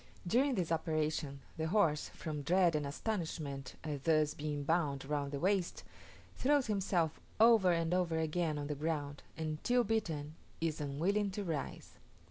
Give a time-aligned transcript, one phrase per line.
[0.25, 5.39] During this operation, the horse, from dread and astonishment at thus being bound round the
[5.39, 5.83] waist,
[6.37, 11.43] throws himself over and over again on the ground, and, till beaten, is unwilling to
[11.43, 11.99] rise.